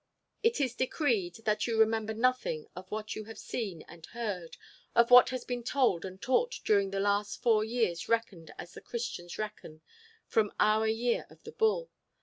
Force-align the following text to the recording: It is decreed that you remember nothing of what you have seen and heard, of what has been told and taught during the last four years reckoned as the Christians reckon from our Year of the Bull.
It 0.41 0.59
is 0.59 0.73
decreed 0.73 1.35
that 1.45 1.67
you 1.67 1.77
remember 1.77 2.15
nothing 2.15 2.65
of 2.75 2.89
what 2.89 3.15
you 3.15 3.25
have 3.25 3.37
seen 3.37 3.83
and 3.83 4.03
heard, 4.07 4.57
of 4.95 5.11
what 5.11 5.29
has 5.29 5.45
been 5.45 5.61
told 5.63 6.05
and 6.05 6.19
taught 6.19 6.59
during 6.65 6.89
the 6.89 6.99
last 6.99 7.43
four 7.43 7.63
years 7.63 8.09
reckoned 8.09 8.49
as 8.57 8.73
the 8.73 8.81
Christians 8.81 9.37
reckon 9.37 9.81
from 10.25 10.53
our 10.59 10.87
Year 10.87 11.27
of 11.29 11.43
the 11.43 11.51
Bull. 11.51 11.91